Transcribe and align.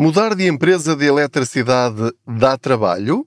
Mudar 0.00 0.36
de 0.36 0.46
empresa 0.46 0.94
de 0.94 1.06
eletricidade 1.06 2.12
dá 2.24 2.56
trabalho? 2.56 3.26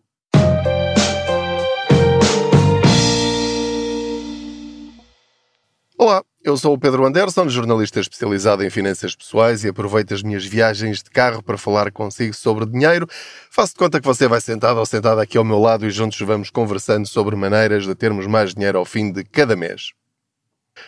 Olá, 5.98 6.24
eu 6.42 6.56
sou 6.56 6.74
o 6.74 6.80
Pedro 6.80 7.06
Anderson, 7.06 7.50
jornalista 7.50 8.00
especializado 8.00 8.64
em 8.64 8.70
finanças 8.70 9.14
pessoais 9.14 9.66
e 9.66 9.68
aproveito 9.68 10.14
as 10.14 10.24
minhas 10.24 10.46
viagens 10.46 11.04
de 11.04 11.10
carro 11.10 11.44
para 11.44 11.58
falar 11.58 11.92
consigo 11.92 12.34
sobre 12.34 12.66
dinheiro. 12.66 13.06
Faço 13.50 13.74
de 13.74 13.80
conta 13.80 14.00
que 14.00 14.08
você 14.08 14.26
vai 14.26 14.40
sentado 14.40 14.80
ou 14.80 14.86
sentada 14.86 15.22
aqui 15.22 15.38
ao 15.38 15.44
meu 15.44 15.60
lado 15.60 15.86
e 15.86 15.92
juntos 15.92 16.22
vamos 16.22 16.50
conversando 16.50 17.06
sobre 17.06 17.36
maneiras 17.36 17.86
de 17.86 17.94
termos 17.94 18.26
mais 18.28 18.54
dinheiro 18.54 18.78
ao 18.78 18.86
fim 18.86 19.12
de 19.12 19.26
cada 19.26 19.58
mês. 19.58 19.92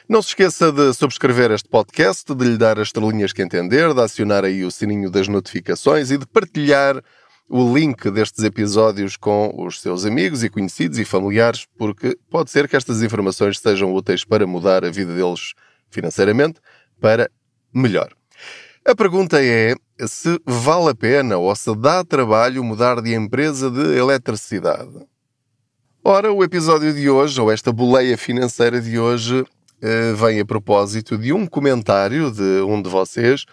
Não 0.07 0.21
se 0.21 0.29
esqueça 0.29 0.71
de 0.71 0.93
subscrever 0.93 1.51
este 1.51 1.69
podcast, 1.69 2.33
de 2.33 2.45
lhe 2.45 2.57
dar 2.57 2.79
as 2.79 2.87
estrelinhas 2.87 3.33
que 3.33 3.41
entender, 3.41 3.93
de 3.93 4.01
acionar 4.01 4.43
aí 4.43 4.63
o 4.63 4.71
sininho 4.71 5.09
das 5.09 5.27
notificações 5.27 6.11
e 6.11 6.17
de 6.17 6.25
partilhar 6.25 7.01
o 7.49 7.73
link 7.73 8.09
destes 8.09 8.43
episódios 8.43 9.17
com 9.17 9.53
os 9.57 9.81
seus 9.81 10.05
amigos 10.05 10.43
e 10.43 10.49
conhecidos 10.49 10.97
e 10.97 11.05
familiares, 11.05 11.67
porque 11.77 12.17
pode 12.29 12.49
ser 12.49 12.67
que 12.67 12.75
estas 12.75 13.03
informações 13.03 13.59
sejam 13.59 13.93
úteis 13.93 14.23
para 14.23 14.47
mudar 14.47 14.83
a 14.83 14.89
vida 14.89 15.13
deles 15.13 15.53
financeiramente 15.89 16.59
para 16.99 17.29
melhor. 17.73 18.13
A 18.85 18.95
pergunta 18.95 19.43
é 19.43 19.75
se 20.07 20.39
vale 20.45 20.89
a 20.89 20.95
pena 20.95 21.37
ou 21.37 21.55
se 21.55 21.73
dá 21.75 22.03
trabalho 22.03 22.63
mudar 22.63 23.01
de 23.01 23.13
empresa 23.13 23.69
de 23.69 23.97
eletricidade. 23.97 25.07
Ora, 26.03 26.33
o 26.33 26.43
episódio 26.43 26.93
de 26.93 27.09
hoje, 27.09 27.39
ou 27.39 27.49
esta 27.49 27.71
boleia 27.71 28.17
financeira 28.17 28.81
de 28.81 28.99
hoje, 28.99 29.45
vem 30.15 30.39
a 30.39 30.45
propósito 30.45 31.17
de 31.17 31.33
um 31.33 31.45
comentário 31.45 32.31
de 32.31 32.61
um 32.61 32.81
de 32.81 32.89
vocês 32.89 33.45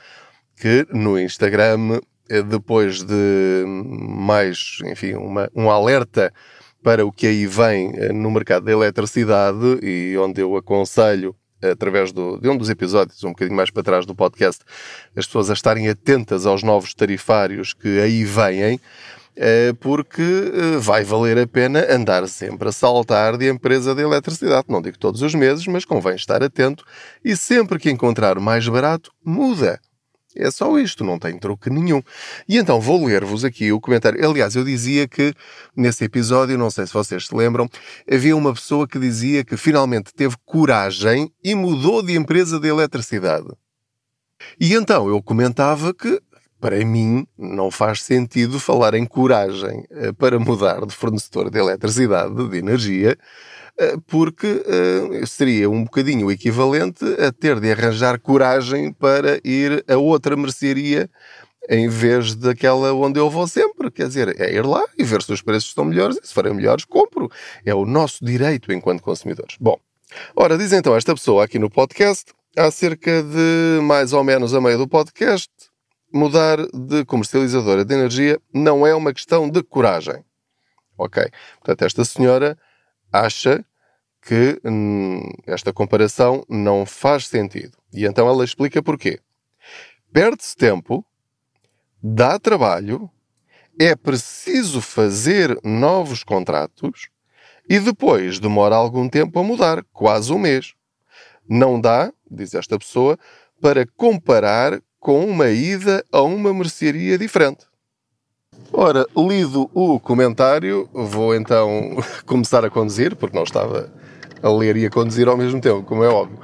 que 0.60 0.86
no 0.92 1.18
Instagram, 1.18 2.00
eh, 2.28 2.42
depois 2.42 3.02
de 3.02 3.64
mais, 3.66 4.78
enfim, 4.84 5.14
uma, 5.14 5.50
um 5.56 5.70
alerta 5.70 6.32
para 6.82 7.04
o 7.04 7.10
que 7.10 7.26
aí 7.26 7.46
vem 7.46 7.92
eh, 7.96 8.12
no 8.12 8.30
mercado 8.30 8.66
da 8.66 8.72
eletricidade 8.72 9.78
e 9.82 10.16
onde 10.18 10.42
eu 10.42 10.56
aconselho 10.56 11.34
através 11.62 12.12
do, 12.12 12.38
de 12.38 12.48
um 12.48 12.56
dos 12.56 12.70
episódios, 12.70 13.22
um 13.24 13.30
bocadinho 13.30 13.56
mais 13.56 13.70
para 13.70 13.82
trás 13.82 14.06
do 14.06 14.14
podcast, 14.14 14.62
as 15.16 15.26
pessoas 15.26 15.50
a 15.50 15.54
estarem 15.54 15.88
atentas 15.88 16.46
aos 16.46 16.62
novos 16.62 16.94
tarifários 16.94 17.74
que 17.74 18.00
aí 18.00 18.24
vêm, 18.24 18.62
eh, 18.62 18.78
porque 19.80 20.22
eh, 20.22 20.78
vai 20.78 21.04
valer 21.04 21.38
a 21.38 21.46
pena 21.46 21.86
andar 21.90 22.28
sempre 22.28 22.68
a 22.68 22.72
saltar 22.72 23.36
de 23.36 23.48
empresa 23.48 23.94
de 23.94 24.02
eletricidade. 24.02 24.66
Não 24.68 24.82
digo 24.82 24.98
todos 24.98 25.22
os 25.22 25.34
meses, 25.34 25.66
mas 25.66 25.84
convém 25.84 26.14
estar 26.14 26.42
atento 26.42 26.84
e 27.24 27.36
sempre 27.36 27.78
que 27.78 27.90
encontrar 27.90 28.38
mais 28.38 28.66
barato, 28.68 29.10
muda. 29.24 29.80
É 30.36 30.48
só 30.50 30.78
isto, 30.78 31.02
não 31.02 31.18
tem 31.18 31.36
truque 31.38 31.68
nenhum. 31.68 32.00
E 32.48 32.56
então 32.56 32.80
vou 32.80 33.04
ler-vos 33.04 33.44
aqui 33.44 33.72
o 33.72 33.80
comentário. 33.80 34.24
Aliás, 34.24 34.54
eu 34.54 34.64
dizia 34.64 35.08
que 35.08 35.34
nesse 35.76 36.04
episódio, 36.04 36.56
não 36.56 36.70
sei 36.70 36.86
se 36.86 36.92
vocês 36.92 37.26
se 37.26 37.34
lembram, 37.34 37.68
havia 38.10 38.36
uma 38.36 38.54
pessoa 38.54 38.86
que 38.86 38.98
dizia 38.98 39.44
que 39.44 39.56
finalmente 39.56 40.14
teve 40.14 40.36
coragem 40.44 41.32
e 41.42 41.54
mudou 41.54 42.02
de 42.02 42.14
empresa 42.14 42.60
de 42.60 42.68
eletricidade. 42.68 43.48
E 44.58 44.74
então 44.74 45.08
eu 45.08 45.20
comentava 45.20 45.92
que 45.92 46.20
para 46.60 46.84
mim, 46.84 47.26
não 47.38 47.70
faz 47.70 48.02
sentido 48.02 48.60
falar 48.60 48.94
em 48.94 49.06
coragem 49.06 49.84
eh, 49.90 50.12
para 50.12 50.38
mudar 50.38 50.84
de 50.84 50.94
fornecedor 50.94 51.50
de 51.50 51.58
eletricidade, 51.58 52.48
de 52.48 52.58
energia, 52.58 53.16
eh, 53.78 53.96
porque 54.06 54.62
eh, 54.66 55.26
seria 55.26 55.70
um 55.70 55.84
bocadinho 55.84 56.30
equivalente 56.30 57.04
a 57.18 57.32
ter 57.32 57.58
de 57.58 57.72
arranjar 57.72 58.20
coragem 58.20 58.92
para 58.92 59.40
ir 59.42 59.84
a 59.88 59.96
outra 59.96 60.36
mercearia 60.36 61.08
em 61.68 61.88
vez 61.88 62.34
daquela 62.34 62.92
onde 62.92 63.18
eu 63.18 63.30
vou 63.30 63.46
sempre. 63.46 63.90
Quer 63.90 64.08
dizer, 64.08 64.40
é 64.40 64.52
ir 64.52 64.66
lá 64.66 64.84
e 64.98 65.04
ver 65.04 65.22
se 65.22 65.32
os 65.32 65.40
preços 65.40 65.70
estão 65.70 65.84
melhores 65.84 66.18
e 66.22 66.26
se 66.26 66.34
forem 66.34 66.52
melhores, 66.52 66.84
compro. 66.84 67.30
É 67.64 67.74
o 67.74 67.86
nosso 67.86 68.24
direito 68.24 68.72
enquanto 68.72 69.02
consumidores. 69.02 69.56
Bom, 69.58 69.78
ora, 70.36 70.58
diz 70.58 70.72
então 70.72 70.94
esta 70.96 71.14
pessoa 71.14 71.44
aqui 71.44 71.58
no 71.58 71.70
podcast, 71.70 72.32
há 72.56 72.70
cerca 72.70 73.22
de 73.22 73.80
mais 73.82 74.12
ou 74.12 74.24
menos 74.24 74.52
a 74.52 74.60
meio 74.60 74.78
do 74.78 74.88
podcast, 74.88 75.50
mudar 76.12 76.58
de 76.72 77.04
comercializadora 77.04 77.84
de 77.84 77.94
energia 77.94 78.40
não 78.52 78.86
é 78.86 78.94
uma 78.94 79.12
questão 79.12 79.48
de 79.48 79.62
coragem. 79.62 80.24
Ok? 80.96 81.22
Portanto, 81.58 81.82
esta 81.84 82.04
senhora 82.04 82.58
acha 83.12 83.64
que 84.22 84.60
hum, 84.64 85.22
esta 85.46 85.72
comparação 85.72 86.44
não 86.48 86.84
faz 86.84 87.26
sentido. 87.26 87.76
E 87.92 88.04
então 88.04 88.28
ela 88.28 88.44
explica 88.44 88.82
porquê. 88.82 89.20
Perde-se 90.12 90.56
tempo, 90.56 91.04
dá 92.02 92.38
trabalho, 92.38 93.10
é 93.78 93.94
preciso 93.96 94.80
fazer 94.80 95.58
novos 95.64 96.22
contratos 96.22 97.08
e 97.68 97.78
depois 97.78 98.38
demora 98.38 98.74
algum 98.74 99.08
tempo 99.08 99.38
a 99.38 99.42
mudar, 99.42 99.84
quase 99.92 100.32
um 100.32 100.38
mês. 100.38 100.74
Não 101.48 101.80
dá, 101.80 102.12
diz 102.30 102.54
esta 102.54 102.78
pessoa, 102.78 103.18
para 103.60 103.86
comparar 103.96 104.80
com 105.00 105.24
uma 105.24 105.48
ida 105.48 106.04
a 106.12 106.20
uma 106.20 106.52
mercearia 106.52 107.16
diferente. 107.16 107.64
Ora, 108.72 109.06
lido 109.16 109.68
o 109.74 109.98
comentário, 109.98 110.88
vou 110.92 111.34
então 111.34 111.96
começar 112.26 112.64
a 112.64 112.70
conduzir, 112.70 113.16
porque 113.16 113.34
não 113.34 113.42
estava 113.42 113.90
a 114.42 114.48
ler 114.48 114.76
e 114.76 114.86
a 114.86 114.90
conduzir 114.90 115.26
ao 115.26 115.36
mesmo 115.36 115.60
tempo, 115.60 115.82
como 115.82 116.04
é 116.04 116.08
óbvio. 116.08 116.38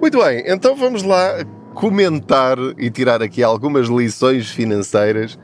Muito 0.00 0.18
bem, 0.18 0.42
então 0.46 0.74
vamos 0.74 1.02
lá 1.02 1.44
comentar 1.74 2.58
e 2.78 2.90
tirar 2.90 3.22
aqui 3.22 3.42
algumas 3.42 3.88
lições 3.88 4.50
financeiras 4.50 5.38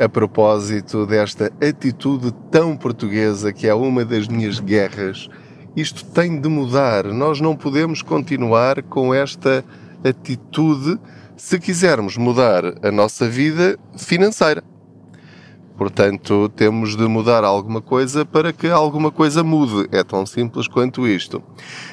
a 0.00 0.08
propósito 0.08 1.06
desta 1.06 1.52
atitude 1.60 2.32
tão 2.50 2.76
portuguesa 2.76 3.52
que 3.52 3.66
é 3.66 3.74
uma 3.74 4.04
das 4.04 4.26
minhas 4.28 4.58
guerras. 4.60 5.28
Isto 5.76 6.04
tem 6.06 6.40
de 6.40 6.48
mudar. 6.48 7.04
Nós 7.04 7.40
não 7.40 7.54
podemos 7.54 8.02
continuar 8.02 8.82
com 8.82 9.12
esta 9.12 9.64
atitude 10.04 10.98
se 11.38 11.58
quisermos 11.58 12.16
mudar 12.16 12.64
a 12.82 12.90
nossa 12.90 13.28
vida 13.28 13.78
financeira. 13.96 14.62
Portanto, 15.76 16.48
temos 16.56 16.96
de 16.96 17.04
mudar 17.04 17.44
alguma 17.44 17.80
coisa 17.80 18.26
para 18.26 18.52
que 18.52 18.66
alguma 18.66 19.12
coisa 19.12 19.44
mude. 19.44 19.88
É 19.92 20.02
tão 20.02 20.26
simples 20.26 20.66
quanto 20.66 21.06
isto. 21.06 21.40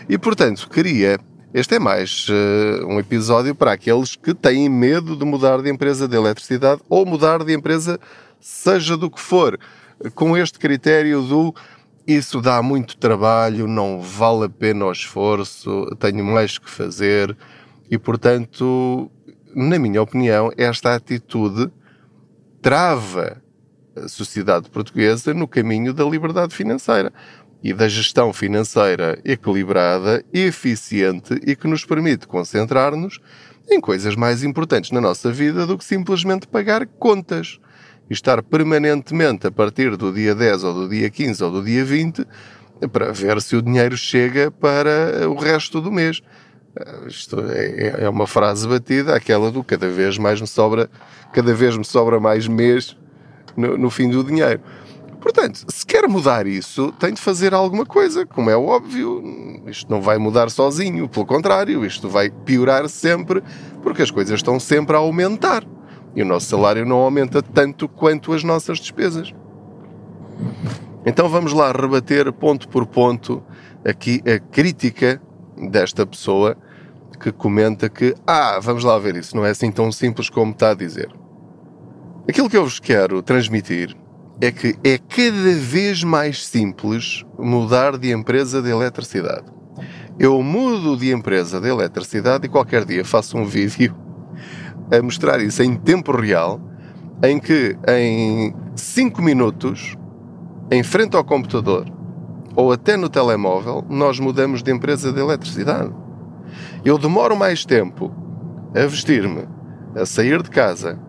E, 0.10 0.18
portanto, 0.18 0.68
queria. 0.68 1.20
Este 1.54 1.76
é 1.76 1.80
mais 1.80 2.28
uh, 2.28 2.88
um 2.88 3.00
episódio 3.00 3.54
para 3.54 3.72
aqueles 3.72 4.16
que 4.16 4.34
têm 4.34 4.68
medo 4.68 5.16
de 5.16 5.24
mudar 5.24 5.62
de 5.62 5.70
empresa 5.70 6.08
de 6.08 6.18
eletricidade 6.18 6.82
ou 6.90 7.06
mudar 7.06 7.44
de 7.44 7.54
empresa, 7.54 8.00
seja 8.42 8.98
do 8.98 9.10
que 9.10 9.22
for, 9.22 9.58
com 10.16 10.36
este 10.36 10.60
critério 10.60 11.22
do 11.22 11.56
isso 12.08 12.42
dá 12.42 12.62
muito 12.62 12.98
trabalho, 12.98 13.68
não 13.68 14.00
vale 14.00 14.46
a 14.46 14.50
pena 14.50 14.86
o 14.86 14.92
esforço, 14.92 15.88
tenho 15.98 16.24
mais 16.24 16.58
que 16.58 16.70
fazer 16.70 17.36
e, 17.90 17.98
portanto, 17.98 19.10
na 19.56 19.80
minha 19.80 20.02
opinião, 20.02 20.52
esta 20.58 20.94
atitude 20.94 21.72
trava 22.62 23.42
a 23.96 24.08
sociedade 24.10 24.70
portuguesa 24.70 25.34
no 25.34 25.48
caminho 25.48 25.94
da 25.94 26.04
liberdade 26.04 26.54
financeira 26.54 27.14
e 27.64 27.74
da 27.74 27.88
gestão 27.88 28.34
financeira 28.34 29.20
equilibrada, 29.24 30.24
eficiente 30.34 31.40
e 31.48 31.56
que 31.56 31.68
nos 31.68 31.86
permite 31.86 32.28
concentrar-nos 32.28 33.20
em 33.70 33.80
coisas 33.80 34.16
mais 34.16 34.44
importantes 34.44 34.92
na 34.92 35.00
nossa 35.00 35.32
vida 35.32 35.66
do 35.66 35.78
que 35.78 35.86
simplesmente 35.86 36.48
pagar 36.48 36.86
contas 36.86 37.60
e 38.10 38.14
estar 38.14 38.44
permanentemente 38.44 39.48
a 39.48 39.52
partir 39.52 39.96
do 39.96 40.12
dia 40.14 40.36
10 40.36 40.64
ou 40.66 40.74
do 40.74 40.90
dia 40.90 41.10
15 41.10 41.44
ou 41.44 41.52
do 41.52 41.64
dia 41.64 41.84
20 41.84 42.28
para 42.92 43.12
ver 43.14 43.42
se 43.42 43.56
o 43.56 43.62
dinheiro 43.62 43.98
chega 43.98 44.52
para 44.52 45.28
o 45.30 45.36
resto 45.36 45.80
do 45.80 45.92
mês. 45.92 46.22
Isto 47.08 47.40
é, 47.50 48.04
é 48.04 48.10
uma 48.10 48.28
frase 48.28 48.68
batida, 48.68 49.16
aquela 49.16 49.50
do 49.50 49.64
cada 49.64 49.88
vez 49.88 50.18
mais 50.18 50.42
me 50.42 50.48
sobra, 50.48 50.90
cada 51.32 51.54
vez 51.54 51.78
me 51.78 51.86
sobra 51.86 52.20
mais 52.20 52.48
mês 52.48 52.98
no, 53.56 53.78
no 53.78 53.90
fim 53.90 54.10
do 54.10 54.24
dinheiro. 54.24 54.60
Portanto, 55.22 55.66
se 55.70 55.86
quer 55.86 56.08
mudar 56.08 56.46
isso, 56.46 56.92
tem 57.00 57.14
de 57.14 57.22
fazer 57.22 57.54
alguma 57.54 57.86
coisa, 57.86 58.26
como 58.26 58.50
é 58.50 58.56
óbvio. 58.56 59.64
Isto 59.66 59.90
não 59.90 60.00
vai 60.00 60.18
mudar 60.20 60.52
sozinho, 60.52 61.10
pelo 61.10 61.26
contrário, 61.26 61.84
isto 61.84 62.08
vai 62.08 62.30
piorar 62.30 62.88
sempre, 62.90 63.42
porque 63.82 64.04
as 64.04 64.12
coisas 64.12 64.36
estão 64.36 64.60
sempre 64.60 64.96
a 64.96 65.00
aumentar. 65.00 65.64
E 66.16 66.22
o 66.22 66.26
nosso 66.26 66.48
salário 66.48 66.86
não 66.86 66.98
aumenta 66.98 67.42
tanto 67.42 67.88
quanto 67.88 68.34
as 68.34 68.44
nossas 68.44 68.78
despesas. 68.78 69.34
Então 71.06 71.28
vamos 71.30 71.54
lá 71.54 71.72
rebater 71.72 72.32
ponto 72.32 72.68
por 72.68 72.86
ponto 72.86 73.42
aqui 73.84 74.22
a 74.26 74.40
crítica 74.40 75.22
desta 75.58 76.06
pessoa 76.06 76.56
que 77.16 77.32
comenta 77.32 77.90
que, 77.90 78.16
ah, 78.26 78.60
vamos 78.62 78.84
lá 78.84 78.98
ver 79.00 79.16
isso, 79.16 79.36
não 79.36 79.46
é 79.46 79.52
assim 79.52 79.72
tão 79.72 79.92
simples 79.92 80.30
como 80.30 80.52
está 80.52 80.72
a 80.72 80.76
dizer. 80.76 81.10
Aquilo 82.28 82.50
que 82.50 82.58
eu 82.58 82.64
vos 82.64 82.80
quero 82.80 83.22
transmitir 83.22 83.96
é 84.42 84.52
que 84.52 84.76
é 84.84 84.98
cada 84.98 85.54
vez 85.54 86.04
mais 86.04 86.46
simples 86.46 87.24
mudar 87.38 87.98
de 87.98 88.12
empresa 88.12 88.62
de 88.62 88.70
eletricidade. 88.70 89.46
Eu 90.20 90.42
mudo 90.42 90.98
de 90.98 91.12
empresa 91.12 91.60
de 91.60 91.68
eletricidade 91.68 92.46
e 92.46 92.50
qualquer 92.50 92.86
dia 92.86 93.04
faço 93.04 93.38
um 93.38 93.46
vídeo 93.46 93.96
a 94.92 95.02
mostrar 95.02 95.42
isso 95.42 95.62
em 95.64 95.76
tempo 95.76 96.12
real 96.12 96.60
em 97.24 97.40
que 97.40 97.78
em 97.88 98.54
5 98.76 99.22
minutos, 99.22 99.96
em 100.72 100.84
frente 100.84 101.16
ao 101.16 101.24
computador 101.24 101.86
ou 102.56 102.72
até 102.72 102.96
no 102.96 103.10
telemóvel, 103.10 103.86
nós 103.90 104.20
mudamos 104.20 104.64
de 104.64 104.72
empresa 104.72 105.12
de 105.12 105.20
eletricidade. 105.20 105.92
Eu 106.84 106.98
demoro 106.98 107.36
mais 107.36 107.66
tempo 107.66 108.14
a 108.76 108.86
vestir-me, 108.86 109.48
a 109.96 110.06
sair 110.06 110.42
de 110.42 110.50
casa, 110.50 111.00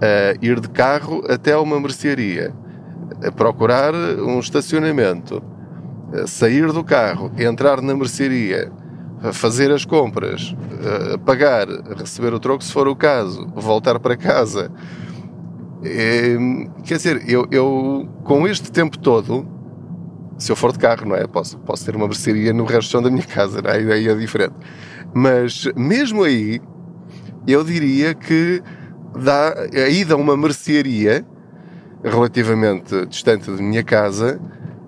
a 0.00 0.44
ir 0.44 0.60
de 0.60 0.68
carro 0.68 1.22
até 1.28 1.56
uma 1.56 1.78
mercearia, 1.78 2.52
a 3.24 3.30
procurar 3.30 3.94
um 3.94 4.38
estacionamento, 4.40 5.42
a 6.12 6.26
sair 6.26 6.72
do 6.72 6.82
carro, 6.82 7.30
entrar 7.38 7.80
na 7.80 7.94
mercearia, 7.94 8.72
a 9.22 9.32
fazer 9.32 9.70
as 9.70 9.84
compras, 9.84 10.54
a 11.12 11.18
pagar, 11.18 11.68
a 11.68 11.94
receber 11.98 12.34
o 12.34 12.40
troco 12.40 12.62
se 12.62 12.72
for 12.72 12.88
o 12.88 12.96
caso, 12.96 13.46
voltar 13.54 13.98
para 13.98 14.16
casa. 14.16 14.70
É, 15.82 16.36
quer 16.82 16.96
dizer, 16.96 17.28
eu, 17.28 17.46
eu 17.50 18.08
com 18.22 18.46
este 18.46 18.72
tempo 18.72 18.98
todo, 18.98 19.46
se 20.38 20.50
eu 20.50 20.56
for 20.56 20.72
de 20.72 20.78
carro, 20.78 21.06
não 21.06 21.16
é? 21.16 21.26
Posso, 21.26 21.58
posso 21.58 21.84
ter 21.84 21.94
uma 21.96 22.06
mercearia 22.06 22.52
no 22.52 22.64
resto 22.64 23.00
da 23.00 23.10
minha 23.10 23.24
casa, 23.26 23.62
não 23.62 23.70
é? 23.70 23.76
Aí 23.94 24.08
é 24.08 24.14
diferente. 24.14 24.54
Mas 25.12 25.66
mesmo 25.76 26.24
aí, 26.24 26.60
eu 27.46 27.62
diria 27.62 28.14
que 28.14 28.62
dá, 29.16 29.54
a 29.72 29.88
ida 29.88 30.14
a 30.14 30.16
uma 30.16 30.36
mercearia 30.36 31.24
relativamente 32.02 33.06
distante 33.06 33.50
da 33.50 33.62
minha 33.62 33.82
casa 33.82 34.40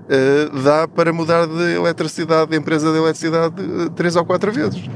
uh, 0.06 0.62
dá 0.62 0.86
para 0.88 1.12
mudar 1.12 1.46
de 1.46 1.74
eletricidade, 1.74 2.50
de 2.50 2.56
empresa 2.56 2.90
de 2.90 2.98
eletricidade, 2.98 3.62
uh, 3.62 3.90
três 3.90 4.16
ou 4.16 4.24
quatro 4.24 4.52
vezes. 4.52 4.88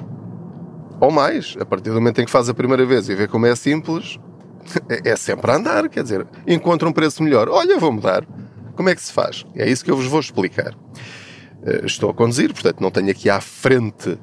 Ou 1.00 1.10
mais, 1.10 1.56
a 1.58 1.64
partir 1.64 1.90
do 1.90 1.94
momento 1.94 2.20
em 2.20 2.24
que 2.24 2.30
faz 2.30 2.48
a 2.48 2.54
primeira 2.54 2.84
vez 2.84 3.08
e 3.08 3.14
vê 3.14 3.26
como 3.26 3.46
é 3.46 3.54
simples, 3.56 4.18
é, 4.88 5.10
é 5.10 5.16
sempre 5.16 5.50
a 5.50 5.56
andar, 5.56 5.88
quer 5.88 6.02
dizer, 6.02 6.26
encontra 6.46 6.88
um 6.88 6.92
preço 6.92 7.22
melhor, 7.22 7.48
olha, 7.48 7.78
vou 7.78 7.92
mudar. 7.92 8.24
Como 8.80 8.88
é 8.88 8.94
que 8.94 9.02
se 9.02 9.12
faz? 9.12 9.44
É 9.54 9.68
isso 9.68 9.84
que 9.84 9.90
eu 9.90 9.96
vos 9.96 10.06
vou 10.06 10.20
explicar. 10.20 10.72
Uh, 10.72 11.84
estou 11.84 12.08
a 12.08 12.14
conduzir, 12.14 12.50
portanto 12.50 12.80
não 12.80 12.90
tenho 12.90 13.10
aqui 13.10 13.28
à 13.28 13.38
frente 13.38 14.18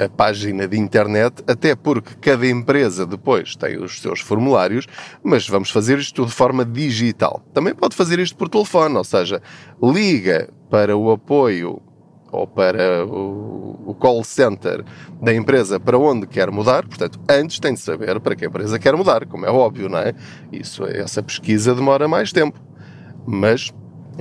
a 0.00 0.08
página 0.08 0.66
de 0.66 0.76
internet, 0.76 1.44
até 1.46 1.76
porque 1.76 2.14
cada 2.20 2.44
empresa 2.44 3.06
depois 3.06 3.54
tem 3.54 3.80
os 3.80 4.00
seus 4.00 4.20
formulários, 4.20 4.88
mas 5.22 5.48
vamos 5.48 5.70
fazer 5.70 5.96
isto 6.00 6.26
de 6.26 6.32
forma 6.32 6.64
digital. 6.64 7.40
Também 7.54 7.72
pode 7.72 7.94
fazer 7.94 8.18
isto 8.18 8.36
por 8.36 8.48
telefone, 8.48 8.96
ou 8.96 9.04
seja, 9.04 9.40
liga 9.80 10.48
para 10.68 10.96
o 10.96 11.12
apoio 11.12 11.80
ou 12.32 12.46
para 12.48 13.06
o, 13.06 13.94
call 14.00 14.24
center 14.24 14.84
da 15.20 15.32
empresa 15.32 15.78
para 15.78 15.96
onde 15.96 16.26
quer 16.26 16.50
mudar, 16.50 16.84
portanto, 16.88 17.20
antes 17.28 17.60
tem 17.60 17.74
de 17.74 17.78
saber 17.78 18.18
para 18.18 18.34
que 18.34 18.46
empresa 18.46 18.76
quer 18.80 18.96
mudar, 18.96 19.26
como 19.26 19.46
é 19.46 19.50
óbvio, 19.50 19.88
não 19.88 19.98
é? 19.98 20.12
Isso, 20.50 20.84
essa 20.84 21.22
pesquisa 21.22 21.72
demora 21.72 22.08
mais 22.08 22.32
tempo. 22.32 22.58
Mas, 23.26 23.72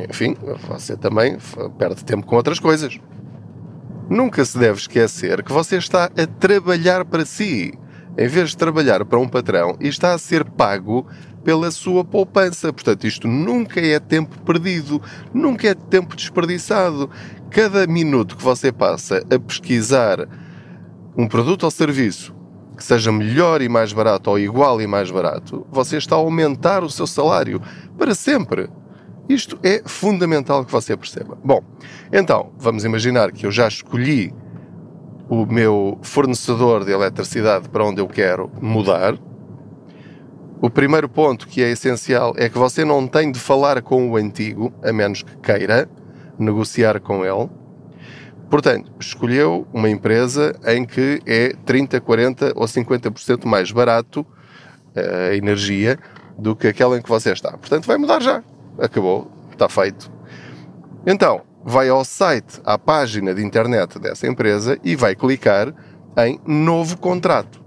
enfim, 0.10 0.36
você 0.68 0.96
também 0.96 1.38
perde 1.78 2.04
tempo 2.06 2.26
com 2.26 2.36
outras 2.36 2.60
coisas. 2.60 3.00
Nunca 4.10 4.44
se 4.44 4.58
deve 4.58 4.78
esquecer 4.78 5.44
que 5.44 5.52
você 5.52 5.78
está 5.78 6.06
a 6.06 6.28
trabalhar 6.28 7.06
para 7.06 7.26
si, 7.26 7.74
em 8.18 8.28
vez 8.28 8.50
de 8.50 8.58
trabalhar 8.58 9.06
para 9.06 9.20
um 9.20 9.28
patrão 9.28 9.78
e 9.80 9.88
está 9.88 10.14
a 10.14 10.18
ser 10.18 10.44
pago 10.44 11.08
pela 11.44 11.72
sua 11.72 12.04
poupança. 12.04 12.74
Portanto, 12.74 13.08
isto 13.08 13.28
nunca 13.28 13.80
é 13.80 14.00
tempo 14.00 14.38
perdido, 14.42 15.02
nunca 15.34 15.70
é 15.70 15.74
tempo 15.74 16.16
desperdiçado. 16.16 17.10
Cada 17.50 17.88
minuto 17.88 18.36
que 18.36 18.44
você 18.44 18.72
passa 18.72 19.24
a 19.34 19.40
pesquisar 19.40 20.28
um 21.18 21.28
produto 21.28 21.64
ou 21.64 21.72
serviço 21.72 22.36
que 22.82 22.84
seja 22.84 23.12
melhor 23.12 23.62
e 23.62 23.70
mais 23.70 23.94
barato 23.94 24.32
ou 24.32 24.40
igual 24.40 24.82
e 24.82 24.88
mais 24.88 25.12
barato, 25.12 25.68
você 25.72 25.98
está 25.98 26.16
a 26.16 26.20
aumentar 26.20 26.84
o 26.84 26.90
seu 26.90 27.06
salário 27.06 27.62
para 27.96 28.16
sempre. 28.16 28.70
Isto 29.32 29.58
é 29.64 29.82
fundamental 29.86 30.66
que 30.66 30.72
você 30.74 30.98
perceba. 30.98 31.38
Bom, 31.42 31.64
então, 32.12 32.52
vamos 32.58 32.84
imaginar 32.84 33.32
que 33.32 33.46
eu 33.46 33.52
já 33.52 33.66
escolhi 33.66 34.34
o 35.30 35.46
meu 35.46 35.98
fornecedor 36.02 36.84
de 36.84 36.92
eletricidade 36.92 37.70
para 37.70 37.86
onde 37.86 38.02
eu 38.02 38.08
quero 38.08 38.52
mudar. 38.62 39.18
O 40.62 40.70
primeiro 40.70 41.08
ponto 41.08 41.48
que 41.48 41.64
é 41.64 41.72
essencial 41.72 42.34
é 42.36 42.50
que 42.50 42.58
você 42.58 42.84
não 42.84 43.08
tem 43.08 43.32
de 43.32 43.40
falar 43.40 43.82
com 43.82 44.12
o 44.12 44.18
antigo, 44.18 44.74
a 44.84 44.92
menos 44.92 45.24
que 45.24 45.38
queira 45.38 45.90
negociar 46.38 47.00
com 47.00 47.24
ele. 47.24 47.50
Portanto, 48.50 48.92
escolheu 49.00 49.66
uma 49.72 49.90
empresa 49.90 50.54
em 50.68 50.84
que 50.84 51.22
é 51.26 51.54
30, 51.66 52.02
40 52.02 52.52
ou 52.54 52.66
50% 52.66 53.46
mais 53.46 53.72
barato 53.72 54.28
eh, 54.94 55.30
a 55.32 55.36
energia 55.38 55.98
do 56.38 56.54
que 56.54 56.68
aquela 56.68 56.98
em 56.98 57.02
que 57.02 57.08
você 57.08 57.32
está. 57.32 57.52
Portanto, 57.52 57.88
vai 57.88 57.98
mudar 57.98 58.22
já 58.22 58.44
acabou, 58.80 59.32
está 59.52 59.68
feito. 59.70 60.12
Então, 61.06 61.42
vai 61.64 61.90
ao 61.90 62.04
site, 62.04 62.60
à 62.64 62.78
página 62.78 63.34
de 63.34 63.44
internet 63.44 64.00
dessa 64.00 64.28
empresa 64.28 64.78
e 64.84 64.96
vai 64.96 65.16
clicar 65.16 65.74
em 66.18 66.40
novo 66.46 66.98
contrato. 66.98 67.62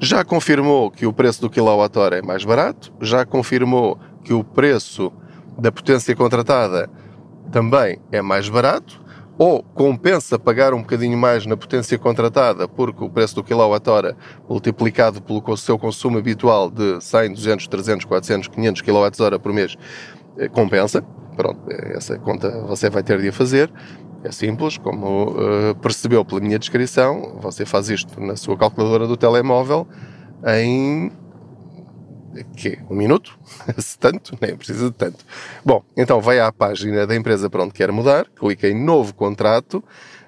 Já 0.00 0.24
confirmou 0.24 0.90
que 0.90 1.06
o 1.06 1.12
preço 1.12 1.40
do 1.40 1.50
quilowatt-hora 1.50 2.18
é 2.18 2.22
mais 2.22 2.44
barato, 2.44 2.92
já 3.00 3.24
confirmou 3.24 3.98
que 4.22 4.32
o 4.32 4.44
preço 4.44 5.12
da 5.58 5.72
potência 5.72 6.14
contratada 6.14 6.88
também 7.50 7.98
é 8.12 8.22
mais 8.22 8.48
barato, 8.48 9.00
ou 9.38 9.62
compensa 9.62 10.36
pagar 10.36 10.74
um 10.74 10.80
bocadinho 10.80 11.16
mais 11.16 11.46
na 11.46 11.56
potência 11.56 11.96
contratada, 11.96 12.66
porque 12.66 13.04
o 13.04 13.08
preço 13.08 13.36
do 13.36 13.44
quilowatt-hora 13.44 14.16
multiplicado 14.48 15.22
pelo 15.22 15.56
seu 15.56 15.78
consumo 15.78 16.18
habitual 16.18 16.68
de 16.68 17.00
100, 17.00 17.34
200, 17.34 17.68
300, 17.68 18.04
400, 18.04 18.48
500 18.48 18.82
kWh 18.82 19.38
por 19.40 19.52
mês 19.52 19.76
eh, 20.36 20.48
compensa. 20.48 21.02
Pronto, 21.36 21.60
essa 21.70 22.18
conta 22.18 22.50
você 22.62 22.90
vai 22.90 23.04
ter 23.04 23.20
de 23.20 23.28
a 23.28 23.32
fazer. 23.32 23.70
É 24.24 24.32
simples, 24.32 24.76
como 24.76 25.30
uh, 25.30 25.74
percebeu 25.80 26.24
pela 26.24 26.40
minha 26.40 26.58
descrição, 26.58 27.38
você 27.40 27.64
faz 27.64 27.88
isto 27.88 28.20
na 28.20 28.34
sua 28.34 28.56
calculadora 28.56 29.06
do 29.06 29.16
telemóvel 29.16 29.86
em 30.44 31.12
que 32.56 32.78
um 32.90 32.94
minuto? 32.94 33.38
Se 33.78 33.98
tanto? 33.98 34.36
Nem 34.40 34.56
precisa 34.56 34.90
de 34.90 34.96
tanto. 34.96 35.24
Bom, 35.64 35.82
então 35.96 36.20
vai 36.20 36.40
à 36.40 36.52
página 36.52 37.06
da 37.06 37.14
empresa 37.14 37.48
para 37.48 37.62
onde 37.62 37.72
quer 37.72 37.90
mudar, 37.92 38.26
clica 38.36 38.68
em 38.68 38.74
novo 38.74 39.14
contrato, 39.14 39.82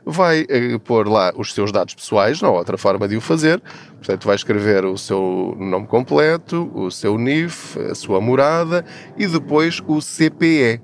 vai 0.04 0.42
uh, 0.42 0.80
pôr 0.80 1.06
lá 1.08 1.32
os 1.36 1.52
seus 1.52 1.70
dados 1.70 1.94
pessoais, 1.94 2.40
não 2.40 2.50
há 2.50 2.58
outra 2.58 2.78
forma 2.78 3.06
de 3.06 3.16
o 3.16 3.20
fazer. 3.20 3.62
Portanto, 3.96 4.26
vai 4.26 4.36
escrever 4.36 4.84
o 4.84 4.96
seu 4.96 5.54
nome 5.58 5.86
completo, 5.86 6.70
o 6.74 6.90
seu 6.90 7.18
NIF, 7.18 7.78
a 7.78 7.94
sua 7.94 8.20
morada 8.20 8.84
e 9.16 9.26
depois 9.26 9.82
o 9.86 10.00
CPE. 10.00 10.80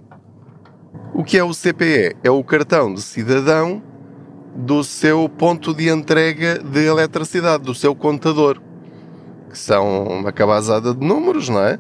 O 1.14 1.24
que 1.24 1.38
é 1.38 1.44
o 1.44 1.52
CPE? 1.52 2.16
É 2.22 2.30
o 2.30 2.42
cartão 2.44 2.92
de 2.92 3.00
cidadão 3.00 3.82
do 4.54 4.82
seu 4.82 5.28
ponto 5.28 5.74
de 5.74 5.88
entrega 5.88 6.58
de 6.58 6.86
eletricidade, 6.86 7.64
do 7.64 7.74
seu 7.74 7.94
contador 7.94 8.60
que 9.56 9.60
são 9.62 10.04
uma 10.04 10.30
cabazada 10.30 10.94
de 10.94 11.04
números, 11.04 11.48
não 11.48 11.62
é? 11.62 11.78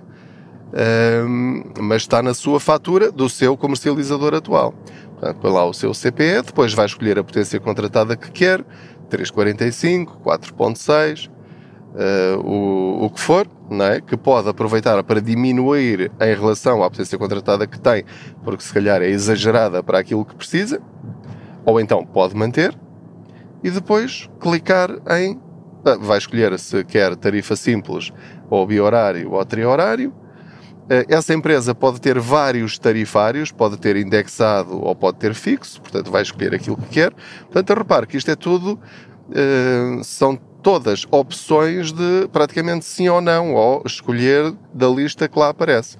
Um, 1.26 1.62
mas 1.78 2.02
está 2.02 2.22
na 2.22 2.32
sua 2.32 2.58
fatura 2.58 3.12
do 3.12 3.28
seu 3.28 3.54
comercializador 3.54 4.34
atual. 4.34 4.72
Portanto, 5.12 5.36
põe 5.40 5.52
lá 5.52 5.64
o 5.66 5.74
seu 5.74 5.92
CPE, 5.92 6.42
depois 6.46 6.72
vai 6.72 6.86
escolher 6.86 7.18
a 7.18 7.24
potência 7.24 7.60
contratada 7.60 8.16
que 8.16 8.30
quer, 8.30 8.64
345, 9.10 10.20
4.6, 10.24 11.28
uh, 11.28 12.40
o, 12.40 13.04
o 13.04 13.10
que 13.10 13.20
for, 13.20 13.46
não 13.70 13.84
é? 13.84 14.00
que 14.00 14.16
pode 14.16 14.48
aproveitar 14.48 15.02
para 15.04 15.20
diminuir 15.20 16.10
em 16.18 16.34
relação 16.34 16.82
à 16.82 16.90
potência 16.90 17.18
contratada 17.18 17.66
que 17.66 17.78
tem, 17.78 18.04
porque 18.42 18.62
se 18.62 18.72
calhar 18.72 19.02
é 19.02 19.08
exagerada 19.08 19.82
para 19.82 19.98
aquilo 19.98 20.24
que 20.24 20.34
precisa, 20.34 20.80
ou 21.62 21.78
então 21.78 22.06
pode 22.06 22.34
manter, 22.34 22.74
e 23.62 23.70
depois 23.70 24.30
clicar 24.40 24.90
em 25.10 25.38
vai 25.94 26.18
escolher 26.18 26.58
se 26.58 26.82
quer 26.84 27.14
tarifa 27.16 27.54
simples 27.54 28.12
ou 28.50 28.66
biorário 28.66 29.32
ou 29.32 29.44
triorário. 29.44 30.12
Ah, 30.88 31.04
essa 31.08 31.34
empresa 31.34 31.74
pode 31.74 32.00
ter 32.00 32.18
vários 32.18 32.78
tarifários, 32.78 33.52
pode 33.52 33.76
ter 33.76 33.96
indexado 33.96 34.82
ou 34.82 34.94
pode 34.94 35.18
ter 35.18 35.34
fixo, 35.34 35.80
portanto 35.80 36.10
vai 36.10 36.22
escolher 36.22 36.54
aquilo 36.54 36.76
que 36.76 36.88
quer. 36.88 37.12
Portanto, 37.50 37.78
repare 37.78 38.06
que 38.06 38.16
isto 38.16 38.30
é 38.30 38.36
tudo, 38.36 38.78
ah, 39.30 40.02
são 40.02 40.36
todas 40.62 41.06
opções 41.12 41.92
de 41.92 42.28
praticamente 42.32 42.84
sim 42.84 43.08
ou 43.08 43.20
não, 43.20 43.54
ou 43.54 43.82
escolher 43.86 44.52
da 44.74 44.88
lista 44.88 45.28
que 45.28 45.38
lá 45.38 45.50
aparece. 45.50 45.96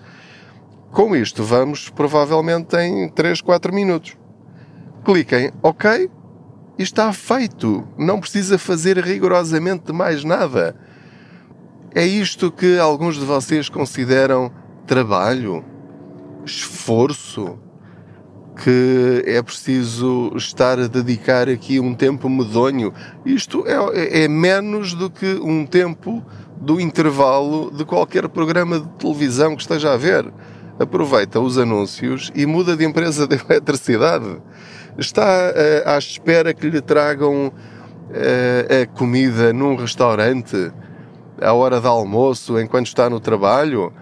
Com 0.91 1.15
isto, 1.15 1.45
vamos 1.45 1.89
provavelmente 1.89 2.77
em 2.77 3.09
3, 3.09 3.41
4 3.41 3.73
minutos. 3.73 4.17
Cliquem 5.05 5.53
OK 5.63 6.11
está 6.79 7.13
feito. 7.13 7.87
Não 7.99 8.21
precisa 8.21 8.59
fazer 8.59 8.99
rigorosamente 8.99 9.93
mais 9.93 10.25
nada. 10.25 10.77
É 11.95 12.05
isto 12.05 12.51
que 12.51 12.79
alguns 12.79 13.17
de 13.17 13.25
vocês 13.25 13.69
consideram 13.69 14.53
trabalho, 14.87 15.65
esforço, 16.45 17.59
que 18.63 19.23
é 19.27 19.43
preciso 19.43 20.33
estar 20.35 20.79
a 20.79 20.87
dedicar 20.87 21.49
aqui 21.49 21.79
um 21.79 21.95
tempo 21.95 22.29
medonho. 22.29 22.93
Isto 23.25 23.65
é, 23.67 24.25
é 24.25 24.29
menos 24.29 24.95
do 24.95 25.11
que 25.11 25.35
um 25.43 25.67
tempo 25.67 26.25
do 26.61 26.81
intervalo 26.81 27.71
de 27.71 27.85
qualquer 27.85 28.29
programa 28.29 28.81
de 28.81 28.89
televisão 28.99 29.55
que 29.55 29.63
esteja 29.63 29.93
a 29.93 29.97
ver. 29.97 30.33
Aproveita 30.79 31.41
os 31.41 31.59
anúncios 31.59 32.31
e 32.35 32.47
muda 32.47 32.77
de 32.77 32.85
empresa 32.85 33.27
de 33.27 33.37
eletricidade. 33.49 34.39
Está 34.99 35.53
uh, 35.53 35.89
à 35.89 35.99
espera 35.99 36.55
que 36.55 36.69
lhe 36.69 36.81
tragam 36.81 37.49
uh, 37.49 38.83
a 38.83 38.87
comida 38.97 39.53
num 39.53 39.77
restaurante 39.77 40.73
à 41.41 41.53
hora 41.53 41.81
de 41.81 41.87
almoço 41.87 42.59
enquanto 42.59 42.87
está 42.87 43.11
no 43.11 43.21
trabalho? 43.21 43.93